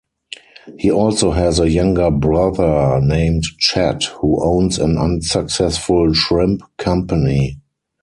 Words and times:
He 0.79 0.89
also 0.89 1.29
has 1.29 1.59
a 1.59 1.69
younger 1.69 2.09
brother 2.09 2.99
named 3.01 3.43
Chet, 3.59 4.05
who 4.05 4.43
owns 4.43 4.79
an 4.79 4.97
unsuccessful 4.97 6.11
shrimp 6.13 6.61
company. 6.77 7.59